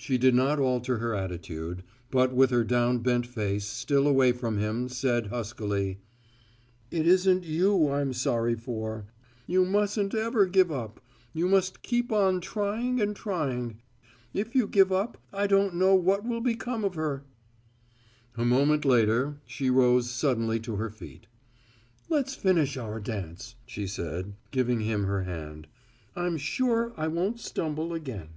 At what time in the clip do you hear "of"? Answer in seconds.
16.84-16.94